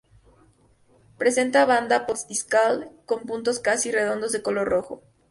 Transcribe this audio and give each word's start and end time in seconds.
Presenta 1.19 1.63
banda 1.67 2.07
postdiscal 2.07 2.89
con 3.05 3.27
puntos 3.27 3.59
casi 3.59 3.91
redondos 3.91 4.31
de 4.31 4.41
color 4.41 4.67
rojo 4.67 4.95
coral. 5.01 5.07